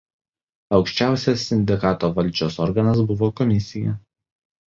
Aukščiausias 0.77 1.43
Sindikato 1.49 2.09
valdžios 2.17 2.57
organas 2.67 3.05
buvo 3.13 3.31
Komisija. 3.41 3.93